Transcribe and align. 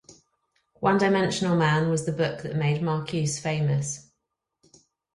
"One-Dimensional 0.79 1.55
Man" 1.55 1.91
was 1.91 2.07
the 2.07 2.11
book 2.11 2.41
that 2.41 2.55
made 2.55 2.81
Marcuse 2.81 3.39
famous. 3.39 4.09